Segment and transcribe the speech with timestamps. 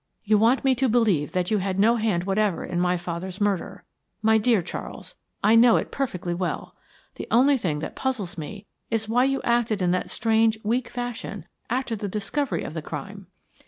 [0.23, 3.83] You want me to believe that you had no hand whatever in my father's murder.
[4.23, 6.75] My dear Charles, I know it perfectly well.
[7.17, 11.45] The only thing that puzzles me is why you acted in that strange weak fashion
[11.69, 13.27] after the discovery of the crime."